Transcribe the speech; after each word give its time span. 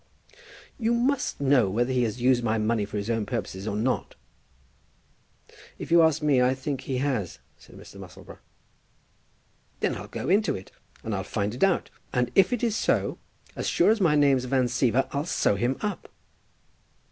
"You 0.79 0.95
must 0.95 1.39
know 1.39 1.69
whether 1.69 1.93
he 1.93 2.01
has 2.05 2.19
used 2.19 2.43
my 2.43 2.57
money 2.57 2.85
for 2.85 2.97
his 2.97 3.07
own 3.11 3.23
purposes 3.23 3.67
or 3.67 3.75
not." 3.75 4.15
"If 5.77 5.91
you 5.91 6.01
ask 6.01 6.23
me, 6.23 6.41
I 6.41 6.55
think 6.55 6.81
he 6.81 6.97
has," 6.97 7.37
said 7.59 7.77
Mr. 7.77 7.97
Musselboro. 7.99 8.39
"Then 9.79 9.93
I'll 9.95 10.07
go 10.07 10.27
into 10.27 10.55
it, 10.55 10.71
and 11.03 11.13
I'll 11.13 11.23
find 11.23 11.53
it 11.53 11.63
out, 11.63 11.91
and 12.11 12.31
if 12.33 12.51
it 12.51 12.63
is 12.63 12.75
so, 12.75 13.19
as 13.55 13.67
sure 13.69 13.91
as 13.91 14.01
my 14.01 14.15
name's 14.15 14.45
Van 14.45 14.65
Siever, 14.65 15.07
I'll 15.11 15.27
sew 15.27 15.53
him 15.55 15.77
up." 15.81 16.09